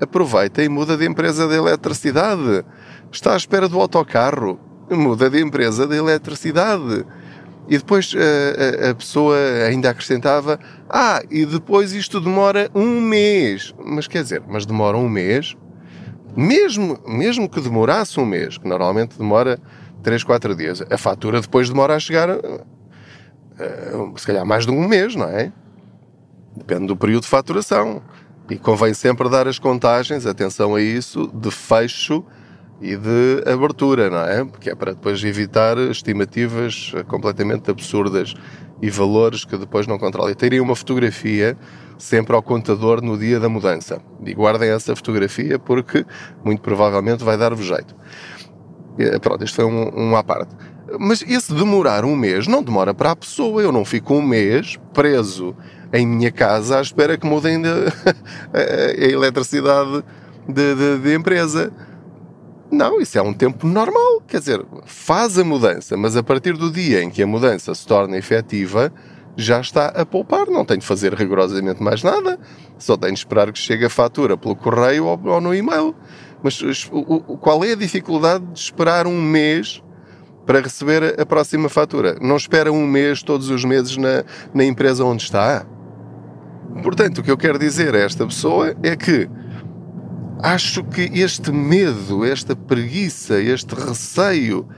Aproveita 0.00 0.62
e 0.62 0.68
muda 0.68 0.96
de 0.96 1.04
empresa 1.04 1.46
de 1.48 1.54
eletricidade 1.54 2.64
está 3.10 3.34
à 3.34 3.36
espera 3.36 3.68
do 3.68 3.80
autocarro, 3.80 4.58
muda 4.90 5.28
de 5.28 5.40
empresa 5.40 5.86
de 5.86 5.96
eletricidade. 5.96 7.04
E 7.68 7.76
depois 7.76 8.14
a, 8.14 8.18
eh, 8.18 8.86
a, 8.86 8.90
a, 8.90 8.94
pessoa 8.94 9.36
ainda 9.66 9.90
acrescentava: 9.90 10.58
Ah, 10.88 11.22
e 11.30 11.44
depois 11.44 11.92
isto 11.92 12.20
demora 12.20 12.70
um 12.74 13.00
mês. 13.00 13.74
Mas 13.84 14.06
quer 14.06 14.22
dizer, 14.22 14.42
mas 14.48 14.64
demora 14.64 14.96
um 14.96 15.08
mês? 15.08 15.54
Mesmo, 16.34 16.98
mesmo 17.06 17.48
que 17.48 17.60
demorasse 17.60 18.18
um 18.18 18.24
mês, 18.24 18.56
que 18.56 18.66
normalmente 18.66 19.18
demora 19.18 19.58
3, 20.02 20.24
4 20.24 20.54
dias, 20.54 20.82
a 20.90 20.98
fatura 20.98 21.40
depois 21.40 21.68
demora 21.68 21.94
a 21.94 21.98
chegar, 21.98 22.30
uh, 22.30 22.64
se 24.16 24.26
calhar 24.26 24.44
mais 24.46 24.64
de 24.64 24.72
um 24.72 24.86
mês, 24.86 25.14
não 25.14 25.28
é? 25.28 25.52
Depende 26.56 26.86
do 26.86 26.96
período 26.96 27.22
de 27.22 27.28
faturação. 27.28 28.02
E 28.50 28.56
convém 28.56 28.94
sempre 28.94 29.28
dar 29.28 29.46
as 29.46 29.58
contagens, 29.58 30.24
atenção 30.24 30.74
a 30.74 30.80
isso, 30.80 31.30
de 31.34 31.50
fecho 31.50 32.24
e 32.80 32.96
de 32.96 33.42
abertura, 33.46 34.08
não 34.08 34.20
é? 34.20 34.44
Porque 34.44 34.70
é 34.70 34.74
para 34.74 34.92
depois 34.92 35.22
evitar 35.22 35.76
estimativas 35.76 36.92
completamente 37.08 37.70
absurdas 37.70 38.34
e 38.80 38.88
valores 38.88 39.44
que 39.44 39.56
depois 39.56 39.86
não 39.86 39.98
controla. 39.98 40.30
E 40.30 40.34
teria 40.34 40.62
uma 40.62 40.74
fotografia 40.74 41.58
sempre 41.98 42.34
ao 42.34 42.42
contador 42.42 43.02
no 43.02 43.18
dia 43.18 43.40
da 43.40 43.48
mudança. 43.48 44.00
E 44.24 44.32
guardem 44.32 44.70
essa 44.70 44.94
fotografia 44.94 45.58
porque 45.58 46.06
muito 46.44 46.62
provavelmente 46.62 47.24
vai 47.24 47.36
dar-vos 47.36 47.66
jeito. 47.66 47.94
E, 48.98 49.18
pronto, 49.18 49.44
isto 49.44 49.54
foi 49.54 49.64
um, 49.64 49.90
um 49.94 50.16
à 50.16 50.22
parte. 50.22 50.54
Mas 50.98 51.22
esse 51.22 51.52
demorar 51.54 52.04
um 52.04 52.16
mês 52.16 52.46
não 52.46 52.62
demora 52.62 52.92
para 52.92 53.10
a 53.10 53.16
pessoa. 53.16 53.62
Eu 53.62 53.70
não 53.70 53.84
fico 53.84 54.14
um 54.14 54.22
mês 54.22 54.78
preso 54.92 55.54
em 55.92 56.06
minha 56.06 56.30
casa 56.30 56.78
à 56.78 56.82
espera 56.82 57.16
que 57.16 57.26
mudem 57.26 57.62
de, 57.62 57.68
a, 58.52 59.04
a 59.04 59.10
eletricidade 59.10 60.04
de, 60.48 60.74
de, 60.74 60.98
de 60.98 61.14
empresa 61.14 61.72
não, 62.70 63.00
isso 63.00 63.18
é 63.18 63.22
um 63.22 63.32
tempo 63.32 63.66
normal. 63.66 64.22
Quer 64.26 64.40
dizer, 64.40 64.64
faz 64.84 65.38
a 65.38 65.44
mudança, 65.44 65.96
mas 65.96 66.16
a 66.16 66.22
partir 66.22 66.54
do 66.54 66.70
dia 66.70 67.02
em 67.02 67.10
que 67.10 67.22
a 67.22 67.26
mudança 67.26 67.74
se 67.74 67.86
torna 67.86 68.16
efetiva, 68.16 68.92
já 69.38 69.60
está 69.60 69.86
a 69.86 70.04
poupar. 70.04 70.48
Não 70.48 70.64
tem 70.64 70.78
de 70.78 70.84
fazer 70.84 71.14
rigorosamente 71.14 71.80
mais 71.80 72.02
nada. 72.02 72.38
Só 72.76 72.96
tem 72.96 73.12
de 73.12 73.20
esperar 73.20 73.52
que 73.52 73.58
chegue 73.58 73.84
a 73.84 73.90
fatura 73.90 74.36
pelo 74.36 74.56
correio 74.56 75.06
ou, 75.06 75.20
ou 75.24 75.40
no 75.40 75.54
e-mail. 75.54 75.94
Mas 76.42 76.60
o, 76.90 76.98
o, 77.00 77.38
qual 77.38 77.64
é 77.64 77.72
a 77.72 77.76
dificuldade 77.76 78.44
de 78.46 78.58
esperar 78.58 79.06
um 79.06 79.22
mês 79.22 79.82
para 80.44 80.60
receber 80.60 81.20
a 81.20 81.24
próxima 81.24 81.68
fatura? 81.68 82.16
Não 82.20 82.36
espera 82.36 82.72
um 82.72 82.84
mês 82.84 83.22
todos 83.22 83.48
os 83.48 83.64
meses 83.64 83.96
na, 83.96 84.24
na 84.52 84.64
empresa 84.64 85.04
onde 85.04 85.22
está? 85.22 85.64
Portanto, 86.82 87.18
o 87.18 87.22
que 87.22 87.30
eu 87.30 87.36
quero 87.36 87.58
dizer 87.58 87.94
a 87.94 87.98
esta 87.98 88.26
pessoa 88.26 88.74
é 88.82 88.96
que 88.96 89.28
acho 90.42 90.82
que 90.84 91.02
este 91.14 91.52
medo, 91.52 92.24
esta 92.24 92.56
preguiça, 92.56 93.40
este 93.40 93.74
receio 93.74 94.68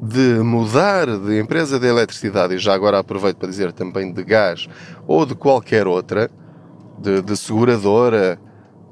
de 0.00 0.40
mudar 0.42 1.06
de 1.06 1.40
empresa 1.40 1.78
de 1.78 1.86
eletricidade, 1.86 2.54
e 2.54 2.58
já 2.58 2.72
agora 2.72 2.98
aproveito 2.98 3.36
para 3.36 3.48
dizer 3.48 3.72
também 3.72 4.12
de 4.12 4.22
gás 4.22 4.68
ou 5.06 5.26
de 5.26 5.34
qualquer 5.34 5.86
outra, 5.86 6.30
de, 6.98 7.20
de 7.22 7.36
seguradora 7.36 8.38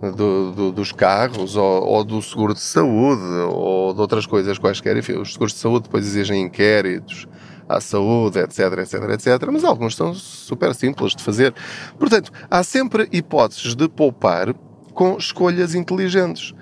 do, 0.00 0.52
do, 0.52 0.72
dos 0.72 0.92
carros 0.92 1.56
ou, 1.56 1.84
ou, 1.84 2.04
do 2.04 2.20
seguro 2.20 2.54
de 2.54 2.60
saúde 2.60 3.22
ou 3.50 3.94
de 3.94 4.00
outras 4.00 4.26
coisas 4.26 4.58
quaisquer. 4.58 4.96
Enfim, 4.96 5.14
os 5.14 5.32
seguros 5.32 5.52
de 5.52 5.58
saúde 5.58 5.84
depois 5.84 6.06
exigem 6.06 6.42
inquéritos 6.42 7.26
à 7.68 7.80
saúde, 7.80 8.38
etc, 8.38 8.78
etc, 8.78 8.94
etc. 9.10 9.48
Mas 9.52 9.64
alguns 9.64 9.96
são 9.96 10.14
super 10.14 10.74
simples 10.74 11.14
de 11.14 11.22
fazer. 11.22 11.54
Portanto, 11.98 12.30
há 12.50 12.62
sempre 12.62 13.08
hipóteses 13.12 13.74
de 13.74 13.88
poupar 13.88 14.54
com 14.92 15.16
escolhas 15.16 15.74
inteligentes. 15.74 16.54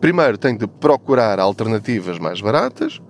Primeiro, 0.00 0.38
tem 0.38 0.56
de 0.56 0.66
procurar 0.66 1.40
alternativas 1.40 2.18
mais 2.18 2.40
baratas, 2.40 3.00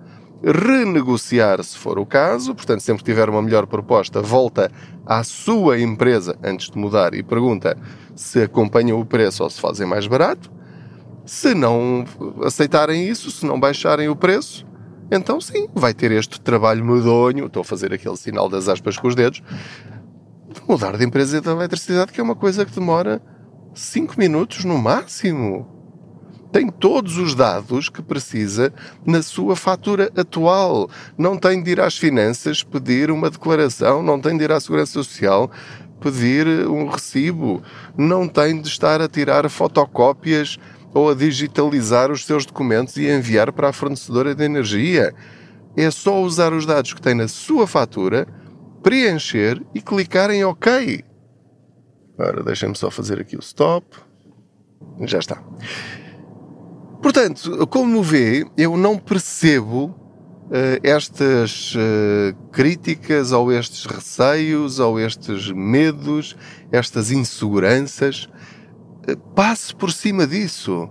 renegociar 0.43 1.63
se 1.63 1.77
for 1.77 1.99
o 1.99 2.05
caso, 2.05 2.55
portanto, 2.55 2.81
sempre 2.81 3.03
que 3.03 3.11
tiver 3.11 3.29
uma 3.29 3.41
melhor 3.41 3.67
proposta, 3.67 4.21
volta 4.21 4.71
à 5.05 5.23
sua 5.23 5.79
empresa 5.79 6.37
antes 6.43 6.69
de 6.69 6.77
mudar 6.77 7.13
e 7.13 7.23
pergunta 7.23 7.77
se 8.15 8.41
acompanham 8.41 8.99
o 8.99 9.05
preço 9.05 9.43
ou 9.43 9.49
se 9.49 9.59
fazem 9.59 9.85
mais 9.85 10.07
barato. 10.07 10.51
Se 11.25 11.53
não 11.53 12.05
aceitarem 12.43 13.07
isso, 13.07 13.29
se 13.29 13.45
não 13.45 13.59
baixarem 13.59 14.09
o 14.09 14.15
preço, 14.15 14.65
então 15.11 15.39
sim, 15.41 15.67
vai 15.73 15.93
ter 15.93 16.11
este 16.11 16.39
trabalho 16.39 16.85
medonho, 16.85 17.45
estou 17.45 17.61
a 17.61 17.65
fazer 17.65 17.93
aquele 17.93 18.17
sinal 18.17 18.47
das 18.47 18.67
aspas 18.67 18.97
com 18.97 19.07
os 19.07 19.15
dedos, 19.15 19.41
de 20.51 20.61
mudar 20.67 20.97
de 20.97 21.05
empresa 21.05 21.41
de 21.41 21.49
eletricidade, 21.49 22.11
que 22.11 22.19
é 22.19 22.23
uma 22.23 22.35
coisa 22.35 22.65
que 22.65 22.73
demora 22.73 23.21
5 23.73 24.15
minutos 24.17 24.65
no 24.65 24.77
máximo. 24.77 25.78
Tem 26.51 26.67
todos 26.67 27.17
os 27.17 27.35
dados 27.35 27.89
que 27.89 28.01
precisa 28.01 28.73
na 29.05 29.21
sua 29.21 29.55
fatura 29.55 30.11
atual. 30.15 30.89
Não 31.17 31.37
tem 31.37 31.61
de 31.61 31.71
ir 31.71 31.79
às 31.79 31.97
finanças 31.97 32.63
pedir 32.63 33.11
uma 33.11 33.29
declaração, 33.29 34.01
não 34.01 34.19
tem 34.19 34.35
de 34.35 34.43
ir 34.43 34.51
à 34.51 34.59
Segurança 34.59 34.93
Social 34.93 35.51
pedir 35.99 36.47
um 36.67 36.87
recibo, 36.87 37.61
não 37.97 38.27
tem 38.27 38.61
de 38.61 38.67
estar 38.67 39.01
a 39.01 39.07
tirar 39.07 39.47
fotocópias 39.49 40.57
ou 40.93 41.11
a 41.11 41.13
digitalizar 41.13 42.11
os 42.11 42.25
seus 42.25 42.45
documentos 42.45 42.97
e 42.97 43.09
enviar 43.09 43.51
para 43.51 43.69
a 43.69 43.73
fornecedora 43.73 44.33
de 44.33 44.43
energia. 44.43 45.13
É 45.77 45.91
só 45.91 46.21
usar 46.21 46.53
os 46.53 46.65
dados 46.65 46.93
que 46.93 47.01
tem 47.01 47.13
na 47.13 47.27
sua 47.27 47.67
fatura, 47.67 48.27
preencher 48.81 49.61
e 49.73 49.81
clicar 49.81 50.31
em 50.31 50.43
OK. 50.43 51.03
Ora, 52.17 52.43
deixem-me 52.43 52.75
só 52.75 52.89
fazer 52.89 53.19
aqui 53.19 53.35
o 53.35 53.39
stop. 53.39 53.85
Já 55.01 55.19
está. 55.19 55.41
Portanto, 57.01 57.65
como 57.67 58.03
vê, 58.03 58.45
eu 58.57 58.75
não 58.75 58.97
percebo 58.97 59.85
uh, 59.85 60.79
estas 60.83 61.73
uh, 61.75 62.35
críticas 62.51 63.31
ou 63.31 63.51
estes 63.51 63.85
receios 63.85 64.79
ou 64.79 64.99
estes 64.99 65.49
medos, 65.51 66.35
estas 66.71 67.11
inseguranças. 67.11 68.27
Uh, 69.07 69.17
passe 69.33 69.73
por 69.73 69.91
cima 69.91 70.27
disso. 70.27 70.89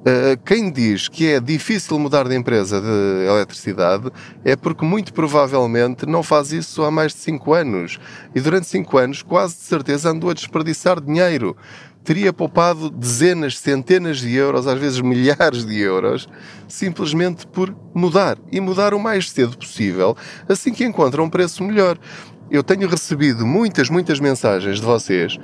Uh, 0.00 0.34
quem 0.46 0.70
diz 0.70 1.08
que 1.08 1.26
é 1.26 1.38
difícil 1.38 1.98
mudar 1.98 2.26
de 2.26 2.34
empresa 2.34 2.80
de 2.80 3.26
eletricidade 3.28 4.10
é 4.42 4.56
porque 4.56 4.82
muito 4.82 5.12
provavelmente 5.12 6.06
não 6.06 6.22
faz 6.22 6.52
isso 6.52 6.82
há 6.84 6.90
mais 6.90 7.12
de 7.12 7.18
5 7.18 7.52
anos. 7.52 7.98
E 8.34 8.40
durante 8.40 8.66
5 8.66 8.96
anos, 8.96 9.22
quase 9.22 9.56
de 9.56 9.62
certeza, 9.62 10.08
andou 10.08 10.30
a 10.30 10.34
desperdiçar 10.34 10.98
dinheiro. 11.02 11.54
Teria 12.02 12.32
poupado 12.32 12.88
dezenas, 12.88 13.58
centenas 13.58 14.20
de 14.20 14.34
euros, 14.34 14.66
às 14.66 14.78
vezes 14.78 15.02
milhares 15.02 15.66
de 15.66 15.78
euros, 15.78 16.26
simplesmente 16.66 17.46
por 17.46 17.76
mudar. 17.94 18.38
E 18.50 18.58
mudar 18.58 18.94
o 18.94 18.98
mais 18.98 19.30
cedo 19.30 19.58
possível, 19.58 20.16
assim 20.48 20.72
que 20.72 20.82
encontra 20.82 21.22
um 21.22 21.28
preço 21.28 21.62
melhor. 21.62 21.98
Eu 22.50 22.62
tenho 22.62 22.88
recebido 22.88 23.46
muitas, 23.46 23.90
muitas 23.90 24.18
mensagens 24.18 24.80
de 24.80 24.86
vocês 24.86 25.36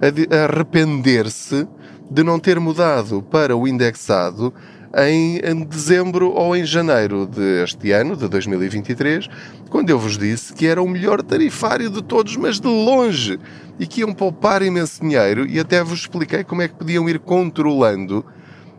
a 0.00 0.44
arrepender-se 0.44 1.66
de 2.10 2.22
não 2.22 2.38
ter 2.38 2.60
mudado 2.60 3.22
para 3.22 3.56
o 3.56 3.66
indexado 3.66 4.52
em, 4.96 5.38
em, 5.38 5.64
dezembro 5.64 6.30
ou 6.30 6.54
em 6.54 6.64
janeiro 6.64 7.26
deste 7.26 7.90
ano, 7.90 8.16
de 8.16 8.28
2023, 8.28 9.28
quando 9.68 9.90
eu 9.90 9.98
vos 9.98 10.16
disse 10.16 10.52
que 10.52 10.66
era 10.66 10.80
o 10.80 10.88
melhor 10.88 11.22
tarifário 11.22 11.90
de 11.90 12.02
todos, 12.02 12.36
mas 12.36 12.60
de 12.60 12.68
longe, 12.68 13.40
e 13.78 13.86
que 13.86 14.00
iam 14.00 14.12
poupar 14.14 14.62
imenso 14.62 15.00
dinheiro, 15.00 15.46
e 15.46 15.58
até 15.58 15.82
vos 15.82 16.00
expliquei 16.00 16.44
como 16.44 16.62
é 16.62 16.68
que 16.68 16.74
podiam 16.74 17.08
ir 17.08 17.18
controlando, 17.18 18.24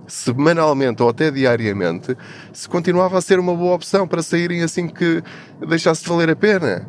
semanalmente 0.07 1.03
ou 1.03 1.09
até 1.09 1.29
diariamente, 1.29 2.15
se 2.53 2.69
continuava 2.69 3.17
a 3.17 3.21
ser 3.21 3.39
uma 3.39 3.53
boa 3.53 3.75
opção 3.75 4.07
para 4.07 4.23
saírem 4.23 4.61
assim 4.61 4.87
que 4.87 5.21
deixasse 5.67 6.03
de 6.03 6.09
valer 6.09 6.29
a 6.29 6.35
pena. 6.35 6.87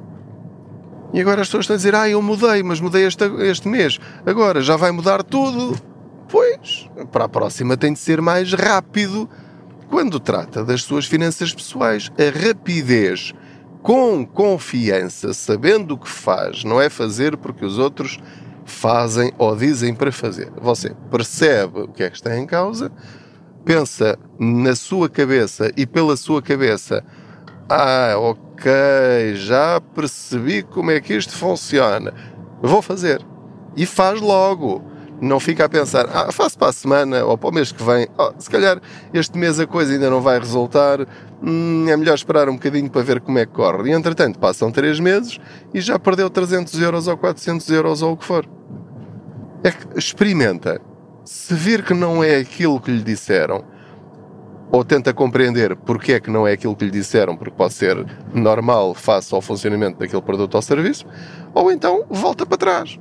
E 1.13 1.21
agora 1.21 1.41
as 1.41 1.49
pessoas 1.49 1.65
estão 1.65 1.75
a 1.75 1.77
dizer: 1.79 1.95
Ah, 1.95 2.09
eu 2.09 2.21
mudei, 2.21 2.63
mas 2.63 2.81
mudei 2.81 3.07
este, 3.07 3.25
este 3.41 3.69
mês. 3.69 3.99
Agora 4.27 4.61
já 4.61 4.77
vai 4.77 4.91
mudar 4.91 5.23
tudo. 5.23 5.77
Pois, 6.29 6.89
para 7.13 7.25
a 7.25 7.29
próxima 7.29 7.77
tem 7.77 7.93
de 7.93 7.99
ser 7.99 8.21
mais 8.21 8.53
rápido 8.53 9.29
quando 9.89 10.19
trata 10.19 10.65
das 10.65 10.83
suas 10.83 11.07
finanças 11.07 11.55
pessoais. 11.55 12.11
A 12.19 12.47
rapidez, 12.47 13.33
com 13.83 14.27
confiança, 14.27 15.33
sabendo 15.33 15.95
o 15.95 15.99
que 15.99 16.09
faz, 16.09 16.65
não 16.65 16.81
é 16.81 16.91
fazer 16.91 17.37
porque 17.37 17.65
os 17.65 17.79
outros 17.79 18.19
fazem 18.65 19.33
ou 19.39 19.55
dizem 19.55 19.95
para 19.95 20.11
fazer. 20.11 20.51
Você 20.61 20.93
percebe 21.11 21.83
o 21.83 21.89
que 21.89 22.03
é 22.03 22.11
que 22.11 22.17
está 22.17 22.37
em 22.37 22.45
causa, 22.45 22.91
pensa 23.65 24.19
na 24.39 24.75
sua 24.75 25.09
cabeça 25.09 25.71
e 25.77 25.87
pela 25.87 26.17
sua 26.17 26.43
cabeça, 26.43 27.05
ah, 27.69 28.15
ok, 28.17 29.35
já 29.37 29.81
percebi 29.81 30.65
como 30.65 30.91
é 30.91 31.01
que 31.01 31.15
isto 31.15 31.33
funciona, 31.33 32.13
vou 32.61 32.83
fazer. 32.83 33.25
E 33.77 33.87
faz 33.87 34.21
logo. 34.21 34.96
Não 35.21 35.41
fica 35.41 35.65
a 35.65 35.69
pensar, 35.69 36.07
ah, 36.13 36.31
faço 36.31 36.59
para 36.59 36.69
a 36.69 36.73
semana 36.73 37.25
ou 37.25 37.39
para 37.39 37.49
o 37.49 37.53
mês 37.53 37.73
que 37.73 37.83
vem, 37.83 38.07
oh, 38.19 38.33
se 38.39 38.51
calhar 38.51 38.81
este 39.15 39.39
mês 39.39 39.59
a 39.59 39.67
coisa 39.67 39.93
ainda 39.93 40.11
não 40.11 40.21
vai 40.21 40.39
resultar, 40.39 41.01
hum, 41.43 41.87
é 41.89 41.97
melhor 41.97 42.15
esperar 42.15 42.49
um 42.49 42.55
bocadinho 42.55 42.91
para 42.91 43.03
ver 43.03 43.21
como 43.21 43.39
é 43.39 43.47
que 43.47 43.53
corre. 43.53 43.91
E 43.91 43.93
entretanto, 43.93 44.39
passam 44.39 44.71
3 44.71 45.01
meses 45.01 45.39
e 45.73 45.81
já 45.81 45.99
perdeu 45.99 46.29
300 46.29 46.81
euros 46.81 47.07
ou 47.09 47.17
400 47.17 47.69
euros 47.71 48.03
ou 48.03 48.13
o 48.13 48.17
que 48.17 48.25
for. 48.25 48.47
É 49.65 49.71
que 49.71 49.99
experimenta. 49.99 50.81
Se 51.25 51.55
vir 51.55 51.83
que 51.83 51.95
não 51.95 52.23
é 52.23 52.37
aquilo 52.37 52.81
que 52.81 52.91
lhe 52.91 53.03
disseram, 53.03 53.65
ou 54.71 54.85
tenta 54.85 55.15
compreender 55.15 55.77
porque 55.77 56.15
é 56.15 56.21
que 56.21 56.31
não 56.31 56.47
é 56.47 56.53
aquilo 56.53 56.77
que 56.77 56.85
lhe 56.85 56.91
disseram, 56.91 57.37
porque 57.37 57.55
pode 57.57 57.75
ser 57.75 58.05
normal 58.35 58.95
face 58.95 59.35
ao 59.35 59.41
funcionamento 59.41 59.99
daquele 59.99 60.23
produto 60.23 60.55
ou 60.55 60.63
serviço, 60.63 61.07
ou 61.55 61.71
então 61.71 62.05
volta 62.11 62.45
para 62.45 62.59
trás. 62.59 62.99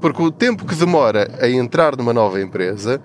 Porque 0.00 0.22
o 0.22 0.30
tempo 0.30 0.64
que 0.64 0.74
demora 0.74 1.28
a 1.40 1.48
entrar 1.48 1.96
numa 1.96 2.12
nova 2.12 2.40
empresa 2.40 3.00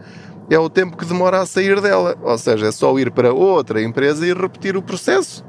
é 0.49 0.59
o 0.59 0.69
tempo 0.69 0.97
que 0.97 1.05
demora 1.05 1.41
a 1.41 1.45
sair 1.45 1.79
dela. 1.81 2.17
Ou 2.21 2.37
seja, 2.37 2.67
é 2.67 2.71
só 2.71 2.97
ir 2.99 3.11
para 3.11 3.33
outra 3.33 3.81
empresa 3.81 4.25
e 4.25 4.33
repetir 4.33 4.77
o 4.77 4.81
processo. 4.81 5.43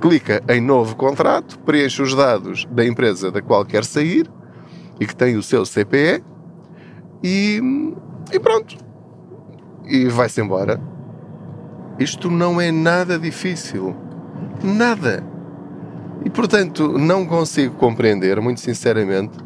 Clica 0.00 0.42
em 0.48 0.60
novo 0.60 0.94
contrato, 0.94 1.58
preenche 1.60 2.02
os 2.02 2.14
dados 2.14 2.66
da 2.70 2.84
empresa 2.84 3.30
da 3.30 3.40
qual 3.40 3.64
quer 3.64 3.84
sair 3.84 4.30
e 5.00 5.06
que 5.06 5.16
tem 5.16 5.36
o 5.36 5.42
seu 5.42 5.64
CPE 5.64 6.22
e, 7.22 7.60
e 8.32 8.38
pronto. 8.38 8.76
E 9.86 10.06
vai-se 10.06 10.40
embora. 10.40 10.80
Isto 11.98 12.30
não 12.30 12.60
é 12.60 12.70
nada 12.70 13.18
difícil. 13.18 13.96
Nada. 14.62 15.24
E 16.24 16.30
portanto, 16.30 16.98
não 16.98 17.24
consigo 17.24 17.74
compreender, 17.76 18.40
muito 18.40 18.60
sinceramente, 18.60 19.38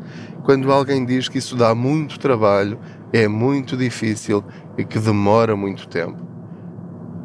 quando 0.45 0.73
alguém 0.73 1.05
diz 1.05 1.29
que 1.29 1.39
isso 1.39 1.57
dá 1.57 1.75
muito 1.75 2.19
trabalho, 2.19 2.79
é 3.13 3.29
muito 3.29 3.77
difícil 3.77 4.45
e 4.77 4.85
que 4.85 4.99
demora 4.99 5.57
muito 5.57 5.89
tempo. 5.89 6.19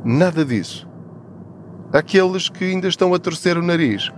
Nada 0.03 0.43
disso. 0.43 0.87
Aqueles 1.93 2.49
que 2.49 2.65
ainda 2.65 2.87
estão 2.87 3.13
a 3.13 3.19
torcer 3.19 3.57
o 3.57 3.61
nariz 3.61 4.11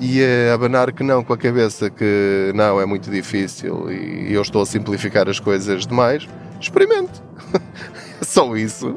e 0.00 0.20
a 0.22 0.54
abanar 0.54 0.92
que 0.92 1.02
não 1.02 1.22
com 1.22 1.32
a 1.32 1.38
cabeça, 1.38 1.88
que 1.88 2.52
não, 2.54 2.80
é 2.80 2.86
muito 2.86 3.10
difícil 3.10 3.90
e 3.90 4.32
eu 4.32 4.42
estou 4.42 4.62
a 4.62 4.66
simplificar 4.66 5.28
as 5.28 5.40
coisas 5.40 5.86
demais, 5.86 6.28
experimente. 6.60 7.22
só 8.22 8.56
isso. 8.56 8.96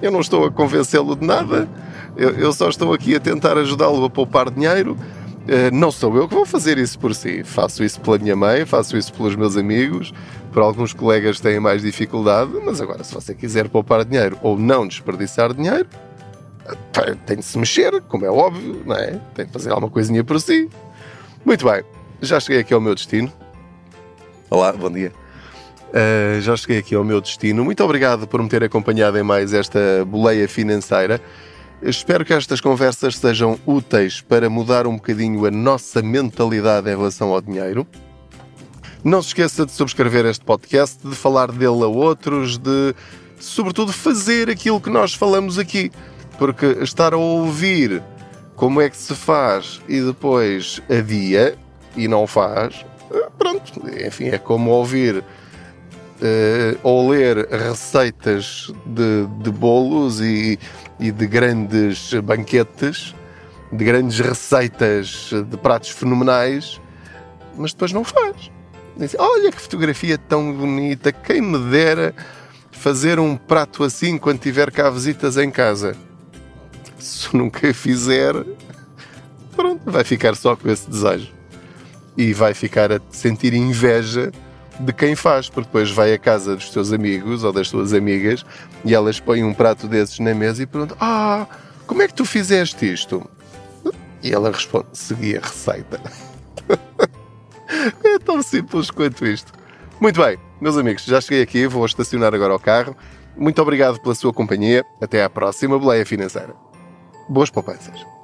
Eu 0.00 0.10
não 0.10 0.20
estou 0.20 0.46
a 0.46 0.50
convencê-lo 0.50 1.14
de 1.16 1.26
nada. 1.26 1.68
Eu, 2.16 2.30
eu, 2.30 2.52
só 2.52 2.68
estou 2.68 2.92
aqui 2.92 3.14
a 3.14 3.20
tentar 3.20 3.56
ajudá-lo 3.56 4.04
a 4.04 4.10
poupar 4.10 4.50
dinheiro 4.50 4.96
não 5.72 5.90
sou 5.90 6.16
eu 6.16 6.28
que 6.28 6.34
vou 6.34 6.46
fazer 6.46 6.78
isso 6.78 6.98
por 6.98 7.14
si. 7.14 7.42
Faço 7.44 7.82
isso 7.82 8.00
pela 8.00 8.18
minha 8.18 8.36
mãe, 8.36 8.64
faço 8.64 8.96
isso 8.96 9.12
pelos 9.12 9.34
meus 9.34 9.56
amigos, 9.56 10.12
por 10.52 10.62
alguns 10.62 10.92
colegas 10.92 11.36
que 11.36 11.42
têm 11.42 11.58
mais 11.58 11.82
dificuldade, 11.82 12.52
mas 12.64 12.80
agora, 12.80 13.02
se 13.02 13.12
você 13.12 13.34
quiser 13.34 13.68
poupar 13.68 14.04
dinheiro 14.04 14.38
ou 14.42 14.58
não 14.58 14.86
desperdiçar 14.86 15.52
dinheiro, 15.52 15.88
tem 17.26 17.38
de 17.38 17.44
se 17.44 17.58
mexer, 17.58 18.00
como 18.02 18.24
é 18.24 18.30
óbvio, 18.30 18.82
não 18.86 18.94
é? 18.94 19.18
Tem 19.34 19.46
de 19.46 19.52
fazer 19.52 19.70
alguma 19.70 19.90
coisinha 19.90 20.22
por 20.22 20.40
si. 20.40 20.68
Muito 21.44 21.64
bem, 21.64 21.82
já 22.20 22.38
cheguei 22.38 22.60
aqui 22.60 22.72
ao 22.72 22.80
meu 22.80 22.94
destino. 22.94 23.32
Olá, 24.48 24.72
bom 24.72 24.90
dia. 24.90 25.12
Uh, 25.88 26.40
já 26.40 26.56
cheguei 26.56 26.78
aqui 26.78 26.94
ao 26.94 27.04
meu 27.04 27.20
destino. 27.20 27.64
Muito 27.64 27.82
obrigado 27.82 28.26
por 28.26 28.42
me 28.42 28.48
ter 28.48 28.62
acompanhado 28.62 29.18
em 29.18 29.22
mais 29.22 29.52
esta 29.52 30.04
boleia 30.06 30.48
financeira. 30.48 31.20
Espero 31.84 32.24
que 32.24 32.32
estas 32.32 32.60
conversas 32.60 33.16
sejam 33.16 33.58
úteis 33.66 34.20
para 34.20 34.48
mudar 34.48 34.86
um 34.86 34.94
bocadinho 34.94 35.44
a 35.46 35.50
nossa 35.50 36.00
mentalidade 36.00 36.88
em 36.88 36.96
relação 36.96 37.32
ao 37.32 37.40
dinheiro. 37.40 37.84
Não 39.02 39.20
se 39.20 39.28
esqueça 39.28 39.66
de 39.66 39.72
subscrever 39.72 40.24
este 40.26 40.44
podcast, 40.44 41.04
de 41.04 41.16
falar 41.16 41.50
dele 41.50 41.82
a 41.82 41.88
outros, 41.88 42.56
de, 42.56 42.94
sobretudo, 43.40 43.92
fazer 43.92 44.48
aquilo 44.48 44.80
que 44.80 44.90
nós 44.90 45.12
falamos 45.12 45.58
aqui. 45.58 45.90
Porque 46.38 46.66
estar 46.82 47.14
a 47.14 47.16
ouvir 47.16 48.00
como 48.54 48.80
é 48.80 48.88
que 48.88 48.96
se 48.96 49.16
faz 49.16 49.80
e 49.88 50.00
depois 50.00 50.80
adia 50.88 51.58
e 51.96 52.06
não 52.06 52.28
faz, 52.28 52.86
pronto, 53.36 53.82
enfim, 54.06 54.28
é 54.28 54.38
como 54.38 54.70
ouvir 54.70 55.24
uh, 56.22 56.78
ou 56.82 57.10
ler 57.10 57.48
receitas 57.50 58.72
de, 58.86 59.26
de 59.42 59.50
bolos 59.50 60.20
e 60.20 60.58
e 61.02 61.10
de 61.10 61.26
grandes 61.26 62.14
banquetes, 62.14 63.12
de 63.72 63.84
grandes 63.84 64.20
receitas 64.20 65.30
de 65.50 65.56
pratos 65.56 65.90
fenomenais, 65.90 66.80
mas 67.56 67.72
depois 67.72 67.92
não 67.92 68.04
faz. 68.04 68.52
Diz, 68.96 69.16
Olha 69.18 69.50
que 69.50 69.60
fotografia 69.60 70.16
tão 70.16 70.52
bonita, 70.52 71.10
quem 71.10 71.40
me 71.40 71.58
dera 71.70 72.14
fazer 72.70 73.18
um 73.18 73.36
prato 73.36 73.82
assim 73.82 74.16
quando 74.16 74.38
tiver 74.38 74.70
cá 74.70 74.88
visitas 74.90 75.36
em 75.36 75.50
casa. 75.50 75.96
Se 77.00 77.36
nunca 77.36 77.74
fizer, 77.74 78.32
pronto, 79.56 79.90
vai 79.90 80.04
ficar 80.04 80.36
só 80.36 80.54
com 80.54 80.70
esse 80.70 80.88
desejo. 80.88 81.32
E 82.16 82.32
vai 82.32 82.54
ficar 82.54 82.92
a 82.92 83.00
sentir 83.10 83.54
inveja 83.54 84.30
de 84.80 84.92
quem 84.92 85.14
faz, 85.14 85.48
porque 85.48 85.66
depois 85.66 85.90
vai 85.90 86.12
à 86.12 86.18
casa 86.18 86.56
dos 86.56 86.70
teus 86.70 86.92
amigos 86.92 87.44
ou 87.44 87.52
das 87.52 87.70
tuas 87.70 87.92
amigas 87.92 88.44
e 88.84 88.94
elas 88.94 89.20
põem 89.20 89.44
um 89.44 89.54
prato 89.54 89.86
desses 89.86 90.18
na 90.18 90.34
mesa 90.34 90.62
e 90.62 90.66
perguntam: 90.66 90.96
Ah, 91.00 91.46
como 91.86 92.02
é 92.02 92.08
que 92.08 92.14
tu 92.14 92.24
fizeste 92.24 92.90
isto? 92.92 93.28
E 94.22 94.32
ela 94.32 94.50
responde: 94.50 94.86
Segui 94.92 95.36
a 95.36 95.40
receita. 95.40 96.00
é 98.04 98.18
tão 98.18 98.42
simples 98.42 98.90
quanto 98.90 99.26
isto. 99.26 99.52
Muito 100.00 100.20
bem, 100.20 100.38
meus 100.60 100.76
amigos, 100.76 101.04
já 101.04 101.20
cheguei 101.20 101.42
aqui, 101.42 101.66
vou 101.66 101.84
estacionar 101.86 102.34
agora 102.34 102.54
o 102.54 102.58
carro. 102.58 102.96
Muito 103.36 103.62
obrigado 103.62 104.00
pela 104.00 104.14
sua 104.14 104.32
companhia. 104.32 104.84
Até 105.00 105.22
à 105.24 105.30
próxima 105.30 105.78
boleia 105.78 106.04
financeira. 106.04 106.54
Boas 107.28 107.50
poupanças. 107.50 108.21